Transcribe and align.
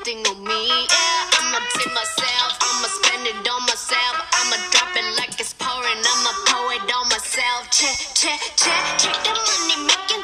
acting 0.00 0.24
on 0.26 0.44
me. 0.44 0.68
Yeah, 0.68 1.38
I'ma 1.38 1.60
tip 1.76 1.92
myself, 1.92 2.56
I'ma 2.60 2.88
spend 2.88 3.26
it 3.26 3.48
on 3.48 3.62
myself. 3.68 4.16
I'ma 4.32 4.56
drop 4.72 4.96
it 4.96 5.04
like 5.18 5.38
it's 5.38 5.52
pouring, 5.54 6.00
I'ma 6.00 6.32
pour 6.48 6.72
it 6.72 6.88
on 6.88 7.08
myself. 7.08 7.68
Check, 7.70 7.98
check, 8.14 8.40
check, 8.56 8.82
check 8.98 9.16
the 9.24 9.32
money 9.36 9.76
making 9.84 10.19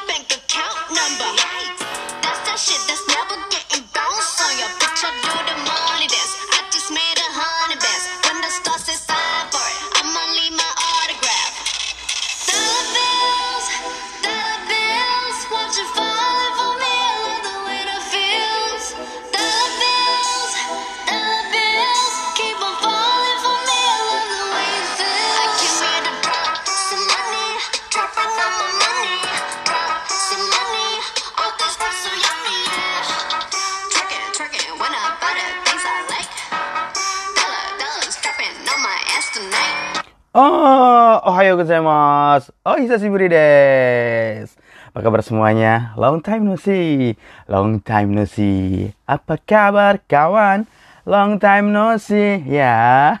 Oh, 40.37 41.17
ohayo 41.25 41.57
gozaimasu. 41.57 42.53
Oh, 42.61 42.77
hisashiburi 42.77 43.25
desu. 43.25 44.53
Apa 44.93 45.09
kabar 45.09 45.25
semuanya? 45.25 45.97
Long 45.97 46.21
time 46.21 46.45
no 46.45 46.53
see. 46.53 47.17
Long 47.49 47.81
time 47.81 48.13
no 48.13 48.21
see. 48.29 48.93
Apa 49.09 49.41
kabar 49.41 49.97
kawan? 50.05 50.69
Long 51.09 51.41
time 51.41 51.73
no 51.73 51.97
see. 51.97 52.45
Ya. 52.45 53.17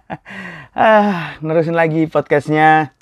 ah, 0.76 1.40
nerusin 1.40 1.72
lagi 1.72 2.04
podcastnya. 2.12 2.92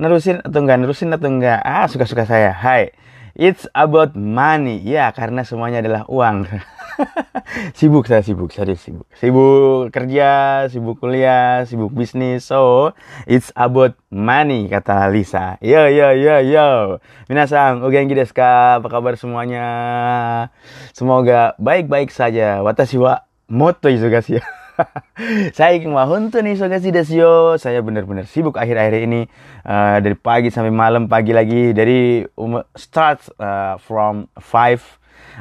Nerusin 0.00 0.40
atau 0.40 0.64
enggak? 0.64 0.80
Nerusin 0.80 1.12
atau 1.12 1.28
enggak? 1.28 1.60
Ah, 1.68 1.84
suka-suka 1.92 2.24
saya. 2.24 2.56
Hai. 2.56 2.96
It's 3.36 3.68
about 3.76 4.16
money. 4.16 4.80
Ya, 4.80 5.12
karena 5.12 5.44
semuanya 5.44 5.84
adalah 5.84 6.08
uang. 6.08 6.48
sibuk 7.78 8.08
saya 8.08 8.24
sibuk, 8.24 8.48
serius 8.48 8.80
sibuk. 8.80 9.04
Sibuk 9.20 9.92
kerja, 9.92 10.64
sibuk 10.72 10.96
kuliah, 10.96 11.68
sibuk 11.68 11.92
bisnis. 11.92 12.48
So, 12.48 12.96
it's 13.28 13.52
about 13.52 13.92
money 14.08 14.72
kata 14.72 15.12
Lisa. 15.12 15.60
Yo 15.60 15.84
yo 15.84 16.16
yo 16.16 16.40
yo. 16.40 16.68
Minasang, 17.28 17.84
o 17.84 17.92
genki 17.92 18.16
desu 18.16 18.32
ka? 18.32 18.80
Apa 18.80 18.88
kabar 18.88 19.20
semuanya? 19.20 19.68
Semoga 20.96 21.52
baik-baik 21.60 22.08
saja. 22.08 22.64
Watashi 22.64 22.96
wa 22.96 23.20
motto 23.52 23.92
isogashi. 23.92 24.40
Saya 25.56 25.80
wa 25.88 26.04
hontou 26.04 26.44
ni 26.44 26.56
isogashi 26.56 26.92
desu 26.92 27.20
yo. 27.20 27.32
Saya 27.56 27.80
benar-benar 27.80 28.28
sibuk 28.28 28.56
akhir-akhir 28.60 29.06
ini 29.06 29.28
Uh, 29.66 29.98
dari 29.98 30.14
pagi 30.14 30.46
sampai 30.46 30.70
malam, 30.70 31.10
pagi 31.10 31.34
lagi 31.34 31.74
dari 31.74 32.22
um, 32.38 32.62
start 32.78 33.18
uh, 33.42 33.74
from 33.82 34.30
5 34.38 34.78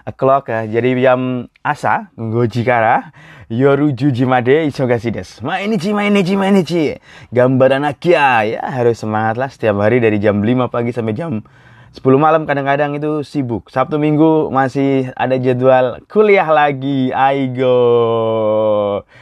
o'clock 0.09 0.49
ya. 0.49 0.65
Jadi 0.65 0.97
jam 0.97 1.45
asa, 1.61 2.09
goji 2.17 2.65
kara, 2.65 3.13
yoru 3.53 3.93
juji 3.93 4.25
made 4.25 4.65
isogashi 4.65 5.13
desu. 5.13 5.45
Mainichi, 5.45 5.93
mainichi, 5.93 6.33
mainichi. 6.33 6.97
Gambar 7.29 7.77
anak 7.77 8.01
ya, 8.01 8.49
ya 8.49 8.65
harus 8.65 8.97
semangat 8.97 9.37
lah 9.37 9.53
setiap 9.53 9.77
hari 9.77 10.01
dari 10.01 10.17
jam 10.17 10.41
5 10.41 10.73
pagi 10.73 10.89
sampai 10.89 11.13
jam 11.13 11.45
10 11.95 12.03
malam 12.19 12.43
kadang-kadang 12.43 12.99
itu 12.99 13.23
sibuk. 13.23 13.71
Sabtu 13.71 13.95
minggu 13.95 14.51
masih 14.51 15.15
ada 15.15 15.39
jadwal 15.39 16.03
kuliah 16.11 16.43
lagi. 16.43 17.15
Aigo. 17.15 17.71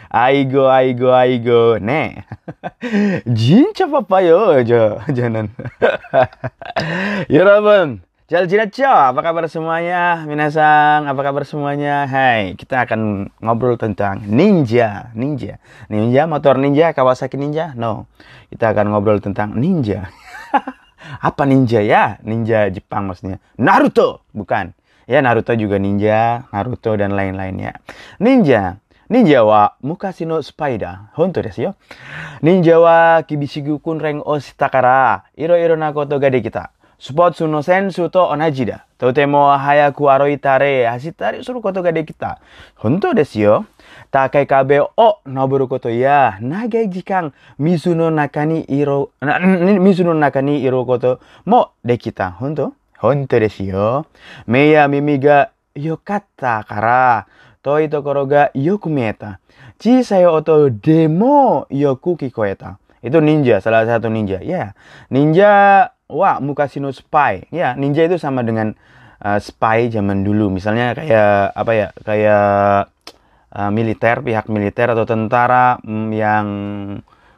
Aigo, 0.10 0.66
aigo, 0.74 1.14
aigo. 1.14 1.78
Ne. 1.78 2.26
Jincha 3.38 3.86
papayo 3.86 4.58
jo. 4.66 4.98
Jangan. 5.06 5.54
Yorobun. 7.34 8.02
Ya 8.26 8.42
Jaljiraccio, 8.42 8.90
apa 8.90 9.22
kabar 9.22 9.46
semuanya? 9.46 10.26
Minasang, 10.26 11.06
apa 11.06 11.22
kabar 11.22 11.46
semuanya? 11.46 12.10
Hai, 12.10 12.58
kita 12.58 12.82
akan 12.90 13.30
ngobrol 13.38 13.78
tentang 13.78 14.26
ninja, 14.26 15.14
ninja. 15.14 15.62
Ninja, 15.86 16.26
motor 16.26 16.58
ninja, 16.58 16.90
Kawasaki 16.98 17.38
ninja? 17.38 17.78
No. 17.78 18.10
Kita 18.50 18.74
akan 18.74 18.90
ngobrol 18.90 19.22
tentang 19.22 19.54
ninja. 19.54 20.10
Apa 21.22 21.44
ninja 21.46 21.84
ya? 21.84 22.18
Ninja 22.24 22.70
Jepang 22.70 23.10
maksudnya. 23.12 23.40
Naruto, 23.58 24.24
bukan. 24.32 24.74
Ya 25.08 25.20
Naruto 25.20 25.52
juga 25.56 25.76
ninja, 25.80 26.48
Naruto 26.52 26.96
dan 26.96 27.12
lain-lainnya. 27.16 27.80
Ninja. 28.24 28.80
Ninja 29.12 29.44
wa 29.44 29.76
mukashi 29.84 30.26
no 30.26 30.42
spider. 30.42 31.12
Honto 31.14 31.44
desu 31.44 31.70
yo. 31.70 31.72
Ninja 32.42 32.80
wa 32.80 33.22
kibishigu 33.22 33.78
kunren 33.84 34.24
o 34.26 34.40
shita 34.40 34.72
kara 34.72 35.28
iro-iro 35.36 35.76
na 35.76 35.92
koto 35.94 36.18
ga 36.18 36.32
dekita. 36.32 36.72
Spotsu 36.98 37.46
no 37.52 37.60
sensu 37.62 38.08
to 38.10 38.24
onaji 38.24 38.66
da. 38.66 38.88
Totemo 38.98 39.52
hayaku 39.60 40.08
aroitare 40.08 40.88
hashitari 40.88 41.44
suru 41.44 41.62
koto 41.62 41.84
ga 41.84 41.92
dekita. 41.92 42.40
Honto 42.80 43.14
desu 43.14 43.40
yo. 43.40 43.66
Takai 44.14 44.46
kabe 44.46 44.78
oh, 44.78 44.94
o 44.94 45.10
noburu 45.26 45.66
koto 45.66 45.90
ya 45.90 46.38
nagai 46.38 46.86
jikang. 46.86 47.34
Misuno 47.58 48.14
nakani 48.14 48.62
iro 48.70 49.18
na, 49.26 49.42
misuno 49.82 50.14
nakani 50.14 50.62
iro 50.62 50.86
koto. 50.86 51.18
Mo 51.50 51.74
dekita 51.82 52.38
honto? 52.38 52.78
Honto 53.02 53.36
desu 53.42 53.74
yo. 53.74 54.06
Meya 54.46 54.86
mimi 54.86 55.18
ga 55.18 55.50
yokatta 55.74 56.62
kara. 56.70 57.26
Toi 57.66 57.90
tokoro 57.90 58.30
ga 58.30 58.54
yoku 58.54 58.92
mieta 58.92 59.42
chisai 59.84 60.24
oto 60.24 60.70
demo 60.70 61.68
yoku 61.68 62.16
kikoeta. 62.16 62.80
Itu 63.04 63.20
ninja 63.20 63.60
salah 63.60 63.84
satu 63.84 64.08
ninja 64.08 64.40
ya. 64.40 64.48
Yeah. 64.48 64.70
ninja 65.12 65.52
wa 66.08 66.40
muka 66.40 66.72
sino 66.72 66.88
spy 66.96 67.52
ya. 67.52 67.52
Yeah, 67.52 67.72
ninja 67.76 68.08
itu 68.08 68.16
sama 68.16 68.48
dengan 68.48 68.80
uh, 69.20 69.40
spy 69.44 69.92
zaman 69.92 70.24
dulu. 70.24 70.48
Misalnya 70.48 70.96
kayak 70.96 71.52
apa 71.52 71.72
ya 71.76 71.88
kayak 72.08 72.93
uh, 73.54 73.70
militer, 73.70 74.26
pihak 74.26 74.50
militer 74.50 74.92
atau 74.92 75.06
tentara 75.06 75.78
mm, 75.86 76.08
yang 76.12 76.46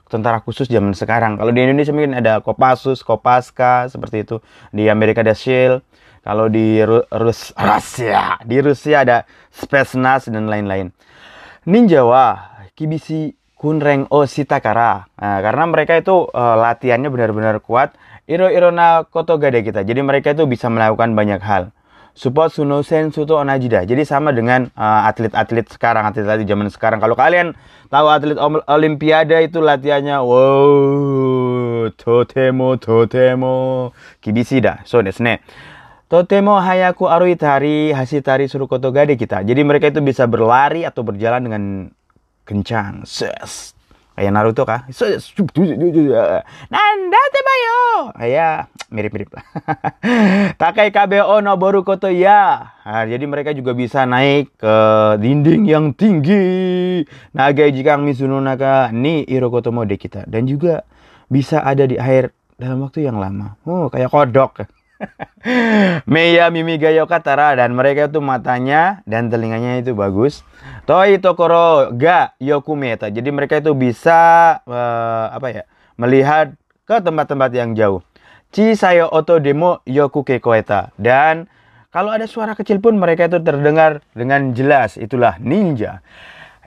tentara 0.08 0.40
khusus 0.40 0.72
zaman 0.72 0.96
sekarang. 0.96 1.36
Kalau 1.36 1.52
di 1.52 1.60
Indonesia 1.60 1.92
mungkin 1.92 2.16
ada 2.16 2.40
Kopassus, 2.40 3.04
Kopaska 3.04 3.92
seperti 3.92 4.24
itu. 4.24 4.40
Di 4.72 4.88
Amerika 4.88 5.22
ada 5.22 5.36
SHIELD. 5.36 5.84
Kalau 6.26 6.50
di 6.50 6.82
Ru- 6.82 7.06
Rus 7.22 7.54
Rusia, 7.54 8.42
di 8.42 8.58
Rusia 8.58 9.06
ada 9.06 9.30
Spetsnaz 9.54 10.26
dan 10.26 10.50
lain-lain. 10.50 10.90
Ninja 11.70 12.02
wa 12.02 12.58
Kibishi 12.74 13.38
Kunreng 13.54 14.10
o 14.10 14.26
Shitakara. 14.26 15.06
Nah, 15.22 15.40
karena 15.46 15.70
mereka 15.70 15.94
itu 15.94 16.26
uh, 16.26 16.56
latihannya 16.58 17.14
benar-benar 17.14 17.62
kuat. 17.62 17.94
Iro-iro 18.26 18.74
na 18.74 19.06
koto 19.06 19.38
gade 19.38 19.62
kita. 19.62 19.86
Jadi 19.86 20.02
mereka 20.02 20.34
itu 20.34 20.50
bisa 20.50 20.66
melakukan 20.66 21.14
banyak 21.14 21.42
hal. 21.46 21.70
Support 22.16 22.56
Suno 22.56 22.80
Sensu 22.80 23.28
to 23.28 23.36
Onajida. 23.36 23.84
Jadi 23.84 24.08
sama 24.08 24.32
dengan 24.32 24.72
uh, 24.80 25.04
atlet-atlet 25.04 25.68
sekarang, 25.68 26.08
atlet-atlet 26.08 26.48
zaman 26.48 26.72
sekarang. 26.72 27.04
Kalau 27.04 27.12
kalian 27.12 27.52
tahu 27.92 28.08
atlet 28.08 28.40
olimpiade 28.72 29.36
itu 29.44 29.60
latihannya 29.60 30.24
wow, 30.24 31.92
totemo 32.00 32.80
totemo 32.80 33.92
kibisida. 34.24 34.80
So 34.88 35.04
desu 35.04 35.28
ne. 35.28 35.44
Totemo 36.08 36.56
hayaku 36.56 37.12
aruitari 37.12 37.92
hasitari 37.92 38.48
suruh 38.48 38.72
koto 38.72 38.96
gade 38.96 39.20
kita. 39.20 39.44
Jadi 39.44 39.68
mereka 39.68 39.92
itu 39.92 40.00
bisa 40.00 40.24
berlari 40.24 40.88
atau 40.88 41.04
berjalan 41.04 41.44
dengan 41.44 41.64
kencang. 42.48 43.04
Ses. 43.04 43.75
Kayak 44.16 44.32
Naruto 44.32 44.64
kah? 44.64 44.88
Nanda 46.72 47.22
tebayo. 47.36 47.80
Ya, 48.24 48.72
mirip-mirip 48.88 49.28
lah. 49.36 49.44
Takai 50.64 50.88
KBO 50.96 51.44
Noboru 51.44 51.84
Koto 51.84 52.08
ya. 52.08 52.72
Nah, 52.88 53.04
jadi 53.04 53.28
mereka 53.28 53.52
juga 53.52 53.76
bisa 53.76 54.08
naik 54.08 54.56
ke 54.56 54.76
dinding 55.20 55.68
yang 55.68 55.92
tinggi. 55.92 57.04
Nagai 57.36 57.76
jikang 57.76 58.08
Mizuno 58.08 58.40
Naka 58.40 58.88
ni 58.96 59.28
Irokoto 59.28 59.76
mode 59.76 60.00
kita. 60.00 60.24
Dan 60.32 60.48
juga 60.48 60.88
bisa 61.28 61.60
ada 61.68 61.84
di 61.84 62.00
air 62.00 62.32
dalam 62.56 62.88
waktu 62.88 63.04
yang 63.04 63.20
lama. 63.20 63.60
Oh, 63.68 63.92
kayak 63.92 64.16
kodok. 64.16 64.64
Meya 66.12 66.50
Mimi 66.50 66.80
Gayo 66.80 67.06
Katara 67.06 67.54
dan 67.56 67.76
mereka 67.76 68.08
itu 68.08 68.20
matanya 68.24 69.04
dan 69.06 69.30
telinganya 69.30 69.80
itu 69.80 69.94
bagus. 69.94 70.42
Toi 70.90 71.20
Tokoro 71.22 71.94
ga 71.94 72.34
Yokumeta. 72.42 73.12
Jadi 73.12 73.30
mereka 73.30 73.60
itu 73.60 73.76
bisa 73.76 74.60
eh, 74.66 75.26
apa 75.32 75.48
ya? 75.52 75.64
melihat 75.96 76.52
ke 76.86 77.00
tempat-tempat 77.00 77.52
yang 77.56 77.72
jauh. 77.74 78.04
Chisayo 78.52 79.12
Oto 79.12 79.40
Demo 79.40 79.84
Yoku 79.84 80.24
Kekoeta. 80.24 80.96
Dan 80.96 81.48
kalau 81.92 82.12
ada 82.12 82.28
suara 82.28 82.56
kecil 82.56 82.80
pun 82.84 82.96
mereka 83.00 83.28
itu 83.28 83.40
terdengar 83.40 84.04
dengan 84.16 84.52
jelas. 84.52 84.96
Itulah 85.00 85.40
ninja. 85.40 86.04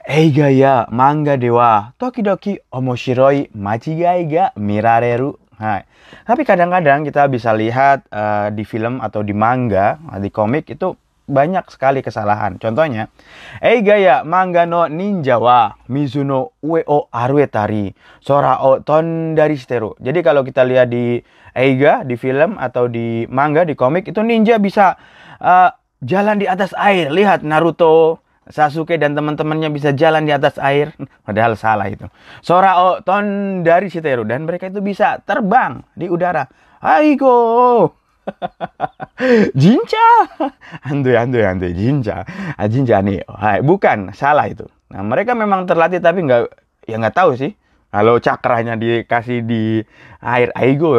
Eiga 0.09 0.49
ya 0.49 0.89
manga 0.89 1.37
dewa 1.37 1.93
tokidoki 2.01 2.57
omoshiroi 2.73 3.53
machigai 3.53 4.25
ga 4.25 4.49
mirareru. 4.57 5.37
Nah, 5.59 5.83
tapi 6.23 6.47
kadang-kadang 6.47 7.03
kita 7.03 7.27
bisa 7.27 7.51
lihat 7.51 8.07
eh, 8.07 8.47
di 8.55 8.63
film 8.63 9.03
atau 9.03 9.19
di 9.19 9.35
manga, 9.35 9.99
di 10.17 10.31
komik 10.31 10.71
itu 10.71 10.95
banyak 11.29 11.69
sekali 11.69 12.01
kesalahan. 12.01 12.57
Contohnya, 12.57 13.13
Eiga 13.61 13.95
ya 14.01 14.25
manga 14.25 14.65
no 14.65 14.89
ninja 14.89 15.37
wa 15.37 15.77
Mizuno 15.87 16.57
o 16.65 16.97
arue 17.13 17.45
tari 17.45 17.93
sora 18.17 18.65
o 18.65 18.81
ton 18.81 19.37
dari 19.37 19.55
stero. 19.55 19.93
Jadi 20.01 20.19
kalau 20.25 20.41
kita 20.41 20.65
lihat 20.65 20.89
di 20.89 21.21
Eiga 21.53 22.01
di 22.01 22.17
film 22.17 22.57
atau 22.57 22.89
di 22.89 23.29
manga 23.29 23.61
di 23.61 23.77
komik 23.77 24.09
itu 24.09 24.25
ninja 24.25 24.57
bisa 24.57 24.97
uh, 25.37 25.69
jalan 26.01 26.41
di 26.41 26.49
atas 26.49 26.73
air. 26.73 27.13
Lihat 27.13 27.45
Naruto, 27.45 28.25
Sasuke 28.49 28.97
dan 28.97 29.13
teman-temannya 29.13 29.69
bisa 29.69 29.93
jalan 29.93 30.25
di 30.25 30.33
atas 30.33 30.57
air. 30.57 30.97
Padahal 31.25 31.53
salah 31.53 31.85
itu. 31.85 32.09
Sora 32.41 32.81
o 32.81 32.99
ton 33.05 33.61
dari 33.61 33.93
Shiteru 33.93 34.25
dan 34.25 34.49
mereka 34.49 34.73
itu 34.73 34.81
bisa 34.81 35.21
terbang 35.21 35.85
di 35.93 36.09
udara. 36.09 36.49
Aigo. 36.81 37.93
jinja. 39.61 40.07
Andoy, 40.89 41.15
andoy, 41.17 41.45
andoy. 41.45 41.71
Jinja. 41.77 42.25
Ah, 42.57 42.65
jinja 42.65 43.01
nih. 43.05 43.21
Hai, 43.29 43.61
bukan, 43.61 44.13
salah 44.17 44.49
itu. 44.49 44.65
Nah, 44.89 45.05
mereka 45.05 45.37
memang 45.37 45.69
terlatih 45.69 46.01
tapi 46.01 46.25
nggak, 46.25 46.49
ya 46.89 46.97
nggak 46.97 47.15
tahu 47.15 47.37
sih. 47.37 47.53
Kalau 47.89 48.21
cakranya 48.21 48.77
dikasih 48.77 49.41
di 49.41 49.81
air 50.21 50.53
aigo, 50.53 50.93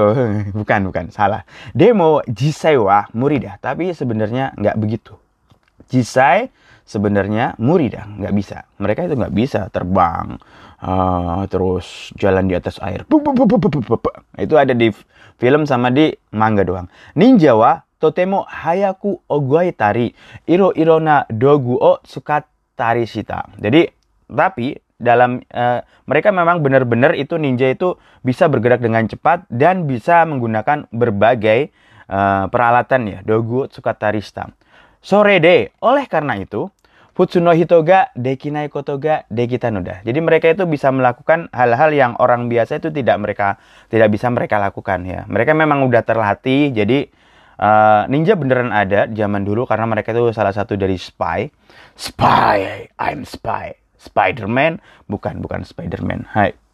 bukan, 0.51 0.91
bukan, 0.91 1.15
salah. 1.15 1.47
Demo 1.71 2.19
jisai 2.27 2.75
murida, 3.15 3.63
tapi 3.63 3.95
sebenarnya 3.95 4.59
nggak 4.59 4.75
begitu. 4.75 5.15
Jisai 5.87 6.51
sebenarnya 6.91 7.55
murida, 7.63 8.11
nggak 8.11 8.35
bisa. 8.35 8.67
Mereka 8.83 9.07
itu 9.07 9.15
nggak 9.15 9.35
bisa 9.35 9.71
terbang, 9.71 10.43
uh, 10.83 11.47
terus 11.47 12.11
jalan 12.19 12.51
di 12.51 12.59
atas 12.59 12.83
air. 12.83 13.07
Itu 14.35 14.55
ada 14.59 14.75
di 14.75 14.91
film 15.39 15.71
sama 15.71 15.95
di 15.95 16.11
manga 16.35 16.67
doang. 16.67 16.91
Ninja 17.15 17.55
wa 17.55 17.79
totemo 18.03 18.43
hayaku 18.43 19.23
oguai 19.31 19.71
tari 19.71 20.11
iro 20.51 20.75
irona 20.75 21.31
dogu 21.31 21.79
o 21.79 22.03
sukatari 22.03 23.07
shita. 23.07 23.47
Jadi 23.63 23.87
tapi 24.27 24.75
dalam 24.99 25.39
uh, 25.55 25.81
mereka 26.11 26.35
memang 26.35 26.59
benar-benar 26.61 27.15
itu 27.15 27.39
ninja 27.39 27.71
itu 27.71 27.97
bisa 28.27 28.51
bergerak 28.51 28.83
dengan 28.83 29.07
cepat 29.07 29.47
dan 29.47 29.87
bisa 29.87 30.27
menggunakan 30.27 30.91
berbagai 30.91 31.71
uh, 32.11 32.51
peralatan 32.51 33.01
ya 33.07 33.19
dogu 33.23 33.71
sukatari 33.71 34.19
shita. 34.19 34.51
Sore 35.01 35.41
de, 35.41 35.73
oleh 35.81 36.05
karena 36.05 36.37
itu 36.37 36.69
Futsuno 37.11 37.51
hitoga 37.51 38.15
dekinai 38.15 38.71
kotoga 38.71 39.27
dekitanoda. 39.29 40.01
Jadi 40.07 40.19
mereka 40.23 40.47
itu 40.49 40.65
bisa 40.65 40.95
melakukan 40.95 41.51
hal-hal 41.51 41.91
yang 41.91 42.13
orang 42.23 42.47
biasa 42.47 42.79
itu 42.79 42.89
tidak 42.95 43.19
mereka 43.19 43.59
tidak 43.91 44.09
bisa 44.15 44.31
mereka 44.31 44.63
lakukan 44.63 45.03
ya. 45.05 45.27
Mereka 45.27 45.53
memang 45.53 45.85
udah 45.85 46.07
terlatih. 46.07 46.71
Jadi 46.71 47.11
uh, 47.59 48.07
ninja 48.09 48.39
beneran 48.39 48.71
ada 48.71 49.11
zaman 49.11 49.43
dulu 49.43 49.67
karena 49.67 49.91
mereka 49.91 50.15
itu 50.15 50.31
salah 50.33 50.55
satu 50.55 50.79
dari 50.79 50.97
spy. 50.97 51.51
Spy, 51.99 52.89
I'm 52.97 53.27
spy. 53.27 53.77
Spider-Man 54.01 54.81
bukan 55.11 55.45
bukan 55.45 55.67
Spider-Man. 55.67 56.33
Hai. 56.33 56.70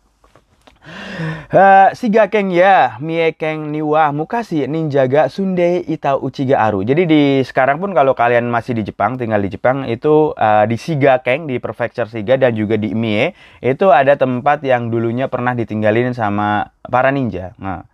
Uh, 1.47 1.89
siga 1.97 2.29
keng 2.29 2.53
ya, 2.53 3.01
mie 3.01 3.33
keng 3.35 3.73
niwa 3.73 4.13
mukasi 4.13 4.69
ninjaga 4.69 5.33
sunde 5.33 5.83
ita 5.87 6.15
uchiga 6.21 6.61
aru. 6.61 6.85
Jadi 6.85 7.03
di 7.09 7.23
sekarang 7.43 7.81
pun 7.81 7.97
kalau 7.97 8.13
kalian 8.13 8.47
masih 8.53 8.77
di 8.77 8.83
Jepang, 8.85 9.17
tinggal 9.17 9.41
di 9.41 9.51
Jepang 9.51 9.89
itu 9.89 10.37
uh, 10.37 10.65
di 10.69 10.77
Siga 10.77 11.25
Keng 11.25 11.49
di 11.49 11.57
Prefecture 11.57 12.07
Siga 12.11 12.37
dan 12.37 12.53
juga 12.53 12.77
di 12.77 12.93
Mie 12.93 13.33
itu 13.65 13.89
ada 13.89 14.15
tempat 14.15 14.61
yang 14.63 14.93
dulunya 14.93 15.27
pernah 15.33 15.57
ditinggalin 15.57 16.13
sama 16.13 16.75
para 16.85 17.09
ninja. 17.09 17.57
Nah, 17.57 17.87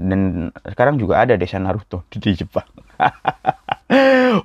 dan 0.00 0.54
sekarang 0.64 0.96
juga 0.96 1.20
ada 1.26 1.34
desa 1.36 1.58
Naruto 1.58 2.06
di, 2.08 2.22
di 2.22 2.32
Jepang. 2.38 2.66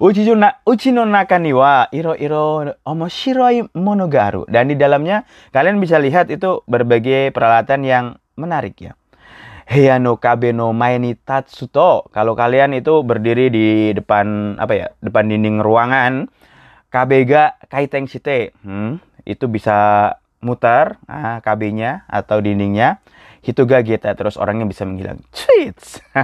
Uchi, 0.02 0.26
na, 0.34 0.58
uchi 0.66 0.90
no 0.90 1.06
naka 1.06 1.38
ni 1.38 1.54
wa 1.54 1.86
iro 1.94 2.18
iro 2.18 2.66
omoshiroi 2.82 3.70
mono 3.78 4.10
ga 4.10 4.34
aru. 4.34 4.42
Dan 4.50 4.74
di 4.74 4.76
dalamnya 4.76 5.22
kalian 5.54 5.78
bisa 5.78 6.02
lihat 6.02 6.34
itu 6.34 6.66
berbagai 6.66 7.30
peralatan 7.30 7.86
yang 7.86 8.06
menarik 8.34 8.82
ya. 8.82 8.98
Heya 9.70 10.02
no 10.02 10.18
kabe 10.18 10.50
no 10.50 10.74
tatsuto. 11.26 12.10
Kalau 12.10 12.34
kalian 12.34 12.74
itu 12.74 13.06
berdiri 13.06 13.54
di 13.54 13.68
depan 13.94 14.58
apa 14.58 14.74
ya? 14.74 14.88
Depan 15.02 15.30
dinding 15.30 15.62
ruangan, 15.62 16.26
kabe 16.90 17.26
ga 17.30 17.62
kaiteng 17.70 18.10
shite. 18.10 18.58
Hmm, 18.66 18.98
itu 19.30 19.46
bisa 19.46 20.10
muter 20.46 21.02
nah, 21.10 21.42
KB-nya 21.42 22.06
atau 22.06 22.38
dindingnya 22.38 23.02
Hitoga 23.46 23.86
Geta 23.86 24.18
terus 24.18 24.42
orangnya 24.42 24.66
bisa 24.66 24.90
menghilang. 24.90 25.22
Tweets. 25.30 26.02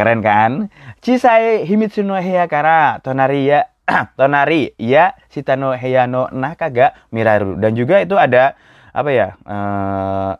Keren 0.00 0.20
kan? 0.24 0.72
Chisai 1.04 1.68
Himitsu 1.68 2.00
no 2.00 2.16
Heya 2.16 2.48
kara 2.48 3.04
Tonari 3.04 3.44
ya 3.44 3.68
Tonari 4.18 4.72
ya 4.80 5.12
Shitano 5.28 5.76
Heya 5.76 6.08
no 6.08 6.32
Nakaga 6.32 6.96
Miraru 7.12 7.60
dan 7.60 7.76
juga 7.76 8.00
itu 8.00 8.16
ada 8.16 8.56
apa 8.96 9.10
ya? 9.12 9.36
Uh, 9.44 10.32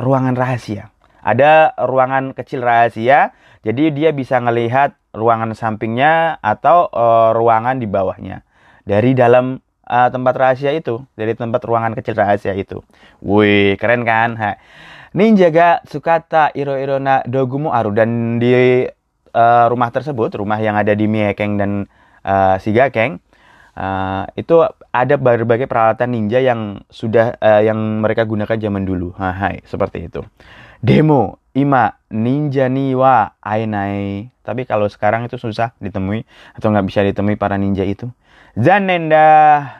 ruangan 0.00 0.32
rahasia. 0.32 0.88
Ada 1.20 1.76
ruangan 1.76 2.32
kecil 2.32 2.64
rahasia. 2.64 3.36
Jadi 3.60 3.92
dia 3.92 4.16
bisa 4.16 4.40
ngelihat 4.40 4.96
ruangan 5.12 5.52
sampingnya 5.52 6.40
atau 6.40 6.88
uh, 6.88 7.36
ruangan 7.36 7.76
di 7.76 7.84
bawahnya 7.84 8.48
dari 8.88 9.12
dalam 9.12 9.60
uh, 9.90 10.08
tempat 10.14 10.34
rahasia 10.38 10.70
itu, 10.70 11.02
dari 11.18 11.34
tempat 11.34 11.58
ruangan 11.66 11.98
kecil 11.98 12.14
rahasia 12.14 12.54
itu. 12.54 12.78
Wih, 13.18 13.74
keren 13.74 14.06
kan? 14.06 14.38
Ha. 14.38 14.54
Ninja 15.10 15.50
ga 15.50 15.82
sukata 15.82 16.54
iro 16.54 16.78
irona 16.78 17.26
dogumu 17.26 17.74
aru 17.74 17.90
dan 17.90 18.38
di 18.38 18.86
uh, 19.34 19.66
rumah 19.66 19.90
tersebut, 19.90 20.38
rumah 20.38 20.62
yang 20.62 20.78
ada 20.78 20.94
di 20.94 21.10
Miekeng 21.10 21.58
dan 21.58 21.90
uh, 22.22 22.54
Sigakeng, 22.62 23.18
uh, 23.74 24.30
itu 24.38 24.62
ada 24.94 25.14
berbagai 25.18 25.66
peralatan 25.66 26.14
ninja 26.14 26.38
yang 26.38 26.86
sudah 26.86 27.34
uh, 27.42 27.58
yang 27.58 27.74
mereka 27.98 28.22
gunakan 28.22 28.54
zaman 28.54 28.86
dulu. 28.86 29.10
Hai, 29.18 29.66
seperti 29.66 30.06
itu. 30.06 30.22
Demo 30.78 31.42
ima 31.58 31.98
ninja 32.14 32.70
niwa 32.70 33.34
ainai. 33.42 34.30
Tapi 34.46 34.62
kalau 34.66 34.86
sekarang 34.86 35.26
itu 35.26 35.38
susah 35.38 35.74
ditemui 35.82 36.22
atau 36.54 36.70
nggak 36.70 36.86
bisa 36.86 37.02
ditemui 37.02 37.34
para 37.34 37.58
ninja 37.58 37.82
itu. 37.82 38.06
Zanenda. 38.54 39.79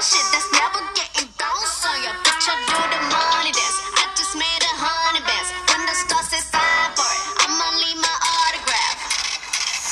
That 0.00 0.08
shit 0.08 0.24
that's 0.32 0.48
never 0.56 0.80
getting. 0.96 1.28
Bitch, 1.28 2.48
I 2.48 2.56
do 2.64 2.72
the 2.88 3.00
money 3.12 3.52
dance. 3.52 3.78
I 4.00 4.08
just 4.16 4.32
made 4.32 4.62
a 4.64 4.72
hundred 4.80 5.28
bands. 5.28 5.52
When 5.68 5.84
the 5.84 5.92
stars 5.92 6.24
say 6.32 6.40
sign 6.40 6.88
for 6.96 7.04
it, 7.04 7.20
I'ma 7.44 7.68
leave 7.84 8.00
my 8.00 8.08
autograph. 8.08 8.96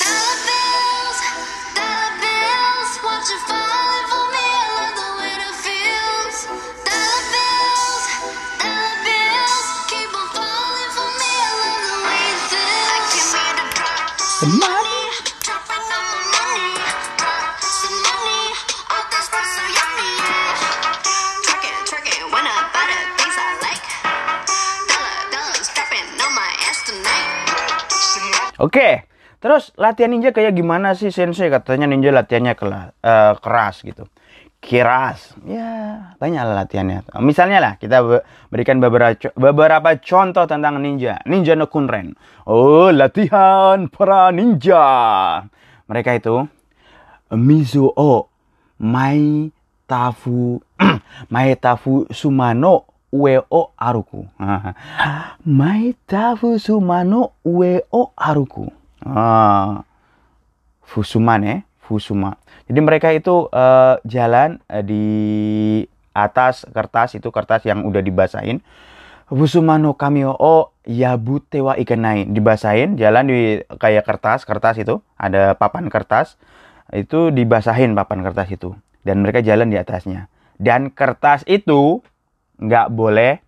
Dollar 0.01 0.39
bills, 0.49 1.19
dollar 1.77 2.13
bills, 2.25 2.91
watch 3.05 3.29
it 3.37 3.43
falling 3.53 4.07
for 4.09 4.25
me. 4.33 4.45
I 4.49 4.65
love 4.81 4.95
the 4.97 5.09
way 5.21 5.35
it 5.45 5.57
feels. 5.61 6.37
Dollar 6.89 7.25
bills, 7.29 8.05
dollar 8.65 8.97
bills, 9.05 9.67
keep 9.93 10.09
on 10.09 10.29
falling 10.33 10.93
for 10.97 11.11
me. 11.21 11.33
I 11.37 11.53
love 11.53 11.85
the 11.85 11.97
way 12.09 12.25
it 12.33 12.41
feels. 12.49 13.33
I 13.37 13.45
to 13.61 13.65
drop 13.77 14.78
Oke, 28.59 29.07
terus 29.39 29.71
latihan 29.79 30.11
ninja 30.11 30.35
kayak 30.35 30.53
gimana 30.53 30.93
sih 30.99 31.15
sensei? 31.15 31.47
Katanya 31.47 31.87
ninja 31.87 32.11
latihannya 32.11 32.55
kela- 32.59 32.93
eh, 33.01 33.35
keras 33.39 33.87
gitu. 33.87 34.05
Keras, 34.59 35.39
ya 35.47 35.71
banyak 36.19 36.43
latihannya. 36.43 37.07
Misalnya 37.23 37.63
lah 37.63 37.73
kita 37.79 38.03
be- 38.03 38.27
berikan 38.51 38.83
beberapa 38.83 39.15
co- 39.15 39.31
beberapa 39.39 39.95
contoh 40.03 40.51
tentang 40.51 40.83
ninja. 40.83 41.23
Ninja 41.31 41.55
no 41.55 41.71
Kunren. 41.71 42.19
Oh, 42.43 42.91
latihan 42.91 43.87
para 43.87 44.35
ninja. 44.35 44.83
Mereka 45.87 46.19
itu 46.19 46.51
Mizu 47.31 47.87
o 47.95 48.27
Mai 48.83 49.55
Tafu 49.87 50.59
Mai 51.33 51.55
Tafu 51.55 52.11
Sumano 52.11 52.83
Ue 53.09 53.41
o 53.49 53.73
Aruku. 53.77 54.29
Mai 55.59 55.97
Tafu 56.05 56.61
Sumano 56.61 57.33
Ue 57.45 57.85
o 57.89 58.13
Aruku. 58.17 58.69
Ah. 59.05 59.85
Fusumane, 60.89 61.69
Fusuma. 61.85 62.41
Jadi 62.65 62.81
mereka 62.81 63.13
itu 63.13 63.53
eh, 63.53 64.01
jalan 64.09 64.57
eh, 64.73 64.85
di 64.85 65.05
atas 66.17 66.65
kertas 66.73 67.21
itu 67.21 67.29
kertas 67.29 67.69
yang 67.69 67.85
udah 67.85 68.01
dibasahin. 68.01 68.65
Fusuma 69.29 69.77
no 69.77 69.93
kamio 69.93 70.33
o 70.33 70.73
yabute 70.89 71.61
wa 71.61 71.77
ikenai. 71.77 72.25
Dibasahin, 72.33 72.97
jalan 72.97 73.29
di 73.29 73.61
kayak 73.77 74.09
kertas, 74.09 74.49
kertas 74.49 74.81
itu 74.81 75.05
ada 75.21 75.53
papan 75.53 75.93
kertas. 75.93 76.41
Itu 76.89 77.29
dibasahin 77.29 77.93
papan 77.93 78.25
kertas 78.25 78.49
itu 78.49 78.73
dan 79.05 79.21
mereka 79.21 79.45
jalan 79.45 79.69
di 79.69 79.77
atasnya. 79.77 80.33
Dan 80.57 80.89
kertas 80.89 81.45
itu 81.45 82.01
nggak 82.59 82.91
boleh 82.93 83.43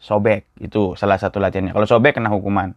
sobek. 0.00 0.48
Itu 0.56 0.96
salah 0.96 1.20
satu 1.20 1.36
latihannya. 1.42 1.76
Kalau 1.76 1.86
sobek 1.88 2.16
kena 2.16 2.32
hukuman. 2.32 2.76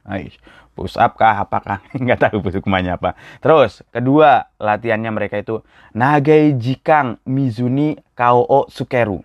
Push 0.73 0.97
up 0.97 1.15
kah 1.15 1.45
apakah 1.45 1.85
nggak 2.03 2.29
tahu 2.29 2.41
hukumannya 2.41 2.97
apa. 2.97 3.13
Terus 3.39 3.85
kedua 3.93 4.49
latihannya 4.57 5.11
mereka 5.13 5.37
itu 5.37 5.61
nagai 5.93 6.57
jikang 6.57 7.21
mizuni 7.29 7.95
kao 8.17 8.67
sukeru. 8.67 9.21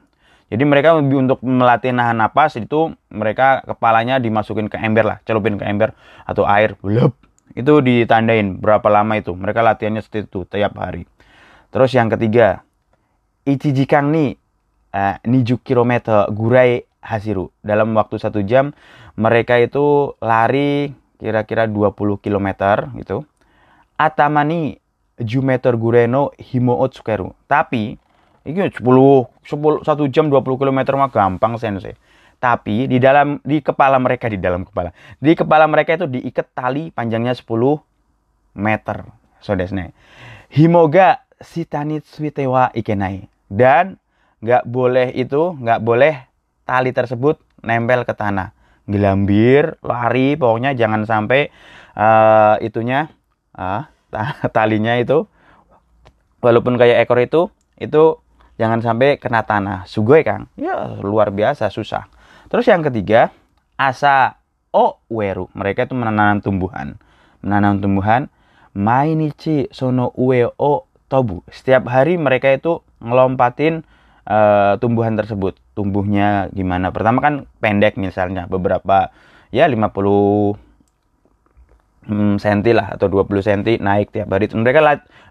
Jadi 0.49 0.65
mereka 0.65 0.97
untuk 0.97 1.45
melatih 1.45 1.93
nahan 1.93 2.25
napas 2.25 2.57
itu 2.57 2.97
mereka 3.13 3.61
kepalanya 3.69 4.17
dimasukin 4.17 4.73
ke 4.73 4.81
ember 4.81 5.05
lah, 5.05 5.19
celupin 5.29 5.61
ke 5.61 5.65
ember 5.69 5.93
atau 6.25 6.49
air, 6.49 6.73
blub. 6.81 7.13
Itu 7.53 7.85
ditandain 7.85 8.57
berapa 8.57 8.89
lama 8.89 9.21
itu. 9.21 9.37
Mereka 9.37 9.61
latihannya 9.61 10.01
seperti 10.01 10.25
itu 10.33 10.49
tiap 10.49 10.73
hari. 10.81 11.05
Terus 11.69 11.93
yang 11.93 12.09
ketiga, 12.09 12.65
ichijikang 13.45 14.09
ni 14.09 14.41
uh, 14.93 15.17
niju 15.25 15.61
kilometer 15.61 16.29
gurai 16.33 16.85
hasiru. 17.03 17.51
Dalam 17.65 17.95
waktu 17.97 18.21
satu 18.21 18.45
jam 18.45 18.75
mereka 19.19 19.59
itu 19.59 20.15
lari 20.23 20.93
kira-kira 21.19 21.67
20 21.67 22.23
km 22.23 22.49
gitu. 23.01 23.27
Atamani 23.99 24.79
jumeter 25.19 25.75
gureno 25.75 26.31
himo 26.39 26.79
otsukeru. 26.79 27.35
Tapi 27.51 27.99
ini 28.47 28.59
10 28.71 28.79
10 28.79 29.83
1 29.83 30.15
jam 30.15 30.31
20 30.31 30.61
km 30.61 30.79
mah 30.95 31.11
gampang 31.11 31.59
sensei. 31.59 31.99
Tapi 32.39 32.87
di 32.87 33.03
dalam 33.03 33.43
di 33.43 33.59
kepala 33.59 33.99
mereka 33.99 34.31
di 34.31 34.39
dalam 34.39 34.63
kepala. 34.63 34.95
Di 35.19 35.35
kepala 35.35 35.67
mereka 35.67 35.99
itu 35.99 36.07
diikat 36.07 36.55
tali 36.55 36.95
panjangnya 36.95 37.35
10 37.35 37.43
meter. 38.55 39.03
So 39.43 39.59
desne. 39.59 39.91
Himoga 40.55 41.27
sitanit 41.43 42.07
switewa 42.07 42.71
ikenai. 42.71 43.27
Dan 43.51 43.99
nggak 44.43 44.65
boleh 44.69 45.13
itu, 45.15 45.55
nggak 45.59 45.81
boleh 45.83 46.15
tali 46.63 46.91
tersebut 46.95 47.41
nempel 47.65 48.07
ke 48.07 48.15
tanah. 48.15 48.55
Gelambir, 48.89 49.77
lari, 49.85 50.39
pokoknya 50.39 50.73
jangan 50.73 51.05
sampai 51.05 51.53
uh, 51.93 52.57
itunya 52.65 53.13
uh, 53.53 53.85
talinya 54.57 54.97
itu 54.97 55.29
walaupun 56.41 56.81
kayak 56.81 57.05
ekor 57.05 57.21
itu 57.21 57.43
itu 57.77 58.19
jangan 58.57 58.81
sampai 58.81 59.21
kena 59.21 59.45
tanah. 59.45 59.85
Sugoi 59.85 60.25
Kang. 60.25 60.49
Ya 60.57 60.99
luar 60.99 61.31
biasa 61.31 61.69
susah. 61.69 62.09
Terus 62.49 62.65
yang 62.65 62.81
ketiga, 62.81 63.31
asa 63.77 64.41
o 64.73 64.99
weru. 65.13 65.53
Mereka 65.53 65.85
itu 65.85 65.95
menanam 65.95 66.41
tumbuhan. 66.41 66.97
Menanam 67.45 67.79
tumbuhan 67.79 68.33
mainichi 68.75 69.71
sono 69.71 70.15
ue 70.17 70.47
o 70.47 70.87
tobu. 71.11 71.43
Setiap 71.49 71.89
hari 71.89 72.15
mereka 72.21 72.53
itu 72.53 72.81
ngelompatin 73.03 73.87
uh, 74.29 74.77
tumbuhan 74.79 75.17
tersebut. 75.17 75.57
Tumbuhnya 75.73 76.53
gimana? 76.53 76.93
Pertama 76.93 77.25
kan 77.25 77.49
pendek 77.59 77.97
misalnya, 77.97 78.45
beberapa 78.47 79.11
ya 79.49 79.65
50 79.65 80.69
hmm, 82.09 82.37
senti 82.41 82.71
lah 82.77 82.97
atau 82.97 83.09
20 83.09 83.41
senti 83.41 83.73
naik 83.81 84.13
tiap 84.13 84.29
hari. 84.33 84.53
Mereka 84.53 84.81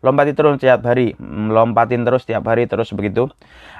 lompati 0.01 0.33
terus 0.33 0.57
tiap 0.61 0.81
hari, 0.85 1.13
lompatin 1.21 2.05
terus 2.05 2.25
tiap 2.25 2.45
hari 2.49 2.65
terus 2.65 2.93
begitu. 2.93 3.29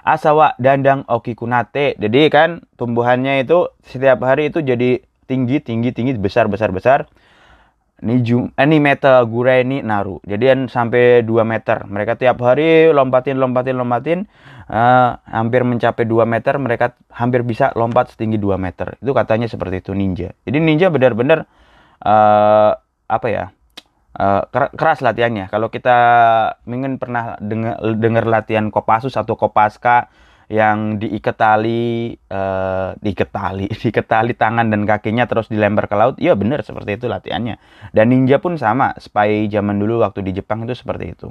Asawa 0.05 0.57
dandang 0.62 1.03
okikunate. 1.09 1.97
Jadi 1.97 2.21
kan 2.31 2.63
tumbuhannya 2.77 3.43
itu 3.43 3.69
setiap 3.86 4.24
hari 4.24 4.53
itu 4.53 4.63
jadi 4.63 5.03
tinggi 5.27 5.59
tinggi 5.59 5.91
tinggi 5.91 6.15
besar 6.17 6.47
besar 6.47 6.71
besar. 6.71 7.09
Niju, 7.98 8.54
eh, 8.54 8.66
ini 8.70 8.77
meter 8.77 9.25
gure 9.25 9.66
ini 9.66 9.82
naru. 9.82 10.22
Jadi 10.22 10.70
sampai 10.70 11.25
2 11.25 11.42
meter. 11.42 11.82
Mereka 11.89 12.13
tiap 12.22 12.38
hari 12.46 12.94
lompatin, 12.94 13.42
lompatin, 13.42 13.74
lompatin. 13.74 14.20
Uh, 14.68 15.16
hampir 15.25 15.66
mencapai 15.66 16.06
2 16.06 16.27
meter. 16.30 16.62
Mereka 16.62 16.94
hampir 17.10 17.42
bisa 17.42 17.74
lompat 17.74 18.13
setinggi 18.13 18.38
2 18.38 18.54
meter. 18.62 19.01
Itu 19.01 19.18
katanya 19.18 19.50
seperti 19.50 19.82
itu 19.82 19.98
ninja. 19.98 20.30
Jadi 20.46 20.58
ninja 20.62 20.94
benar-benar 20.94 21.50
uh, 22.06 22.77
apa 23.08 23.27
ya 23.34 23.44
uh, 24.13 24.42
keras 24.54 25.01
latihannya. 25.01 25.50
Kalau 25.50 25.74
kita 25.74 25.98
ingin 26.70 27.01
pernah 27.01 27.42
dengar, 27.42 27.82
dengar 27.98 28.25
latihan 28.30 28.70
Kopassus 28.70 29.18
atau 29.18 29.34
Kopaska 29.34 30.13
yang 30.48 30.96
diikat 30.96 31.36
tali, 31.36 32.16
uh, 32.32 32.96
diikat 33.04 33.30
tali, 33.36 33.68
diikat 33.84 34.08
tali 34.08 34.32
tangan 34.32 34.72
dan 34.72 34.88
kakinya 34.88 35.27
terus 35.27 35.51
dilempar 35.51 35.92
ke 35.92 35.96
laut, 36.00 36.16
iya 36.24 36.39
benar 36.39 36.63
seperti 36.63 36.96
itu 36.96 37.12
latihannya. 37.12 37.60
Dan 37.92 38.16
ninja 38.16 38.39
pun 38.39 38.56
sama, 38.56 38.96
spy 38.96 39.51
zaman 39.51 39.75
dulu 39.75 40.00
waktu 40.08 40.24
di 40.24 40.32
Jepang 40.39 40.63
itu 40.63 40.75
seperti 40.75 41.16
itu. 41.20 41.27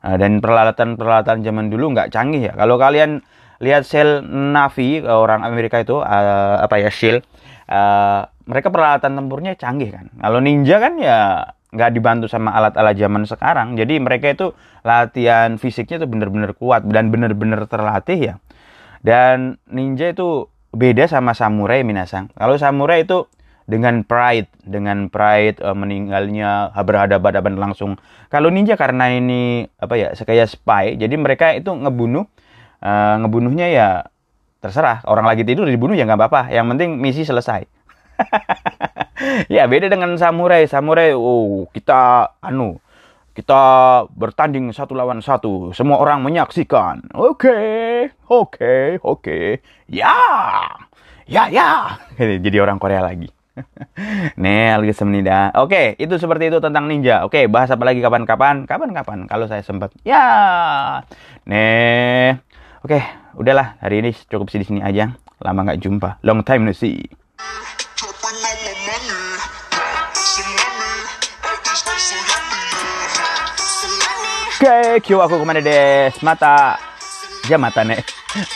Uh, 0.00 0.16
dan 0.16 0.38
peralatan-peralatan 0.38 1.42
zaman 1.42 1.66
dulu 1.66 1.98
nggak 1.98 2.14
canggih 2.14 2.50
ya. 2.50 2.52
Kalau 2.54 2.78
kalian 2.78 3.26
lihat 3.60 3.84
sel 3.84 4.24
Navy 4.24 5.04
orang 5.04 5.44
Amerika 5.44 5.82
itu 5.82 6.00
uh, 6.00 6.56
apa 6.64 6.80
ya 6.80 6.88
shield 6.88 7.20
uh, 7.68 8.24
mereka 8.48 8.72
peralatan 8.72 9.18
tempurnya 9.18 9.54
canggih 9.58 9.94
kan. 9.94 10.06
Kalau 10.14 10.38
ninja 10.40 10.80
kan 10.80 10.96
ya 10.96 11.18
nggak 11.70 11.90
dibantu 11.94 12.26
sama 12.26 12.50
alat-alat 12.54 12.98
zaman 12.98 13.22
sekarang. 13.26 13.78
Jadi 13.78 14.02
mereka 14.02 14.26
itu 14.34 14.54
latihan 14.82 15.54
fisiknya 15.54 16.02
tuh 16.02 16.10
bener-bener 16.10 16.50
kuat 16.58 16.82
dan 16.90 17.14
bener-bener 17.14 17.62
terlatih 17.70 18.18
ya. 18.18 18.34
Dan 19.00 19.56
ninja 19.68 20.12
itu 20.12 20.48
beda 20.70 21.08
sama 21.10 21.32
samurai 21.32 21.82
minasang. 21.82 22.30
Kalau 22.36 22.54
samurai 22.60 23.02
itu 23.02 23.26
dengan 23.70 24.02
pride, 24.02 24.50
dengan 24.66 25.06
pride 25.06 25.62
uh, 25.62 25.74
meninggalnya 25.74 26.74
berhadapan-hadapan 26.74 27.54
langsung. 27.58 27.96
Kalau 28.26 28.50
ninja 28.50 28.74
karena 28.74 29.10
ini 29.10 29.66
apa 29.78 29.94
ya, 29.94 30.08
kayak 30.12 30.50
spy, 30.50 30.98
jadi 30.98 31.14
mereka 31.14 31.54
itu 31.54 31.70
ngebunuh, 31.70 32.26
uh, 32.82 33.14
ngebunuhnya 33.24 33.66
ya 33.70 33.88
terserah. 34.60 35.06
Orang 35.06 35.24
lagi 35.24 35.46
tidur 35.46 35.70
dibunuh 35.70 35.94
ya 35.94 36.04
nggak 36.04 36.18
apa-apa. 36.18 36.42
Yang 36.52 36.66
penting 36.76 36.90
misi 36.98 37.22
selesai. 37.24 37.64
ya 39.54 39.64
beda 39.70 39.88
dengan 39.88 40.18
samurai. 40.18 40.66
Samurai, 40.68 41.16
oh 41.16 41.64
kita 41.72 42.34
anu 42.44 42.76
kita 43.40 43.64
bertanding 44.12 44.68
satu 44.76 44.92
lawan 44.92 45.24
satu. 45.24 45.72
Semua 45.72 45.96
orang 45.96 46.20
menyaksikan. 46.20 47.08
Oke, 47.16 47.48
okay, 47.48 47.96
oke, 48.28 48.60
okay, 48.60 48.86
oke. 49.00 49.24
Okay. 49.24 49.46
Ya, 49.88 50.12
ya, 51.24 51.48
ya. 51.48 51.96
Jadi 52.44 52.56
orang 52.60 52.76
Korea 52.76 53.00
lagi. 53.00 53.32
Nih, 54.44 54.76
lagi. 54.76 54.92
Oke, 55.56 55.96
itu 55.96 56.14
seperti 56.20 56.52
itu 56.52 56.60
tentang 56.60 56.84
ninja. 56.84 57.24
Oke, 57.24 57.48
bahas 57.48 57.72
apa 57.72 57.80
lagi 57.88 58.04
kapan-kapan? 58.04 58.68
Kapan-kapan 58.68 59.24
kalau 59.24 59.48
saya 59.48 59.64
sempat. 59.64 59.96
Ya. 60.04 61.00
Nih. 61.48 62.36
Oke, 62.84 63.00
udahlah. 63.40 63.80
Hari 63.80 64.04
ini 64.04 64.10
cukup 64.28 64.52
sih 64.52 64.60
di 64.60 64.68
sini 64.68 64.80
aja. 64.84 65.16
Lama 65.40 65.64
nggak 65.64 65.80
jumpa. 65.80 66.20
Long 66.28 66.44
time 66.44 66.68
no 66.68 66.76
see. 66.76 67.08
Oke, 74.60 75.00
kyo 75.00 75.24
aku 75.24 75.40
ke 75.40 75.44
mana 75.48 75.64
des? 75.64 76.12
Mata, 76.20 76.76
jamata 77.48 77.80
nih, 77.80 77.96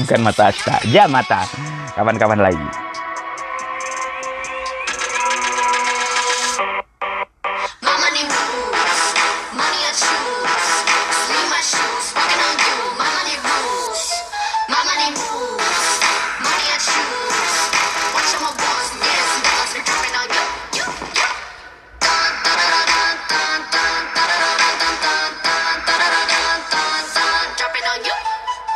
bukan 0.04 0.20
mata 0.20 0.52
asta, 0.52 0.76
jamata. 0.92 1.48
Kapan-kapan 1.96 2.44
lagi. 2.44 2.83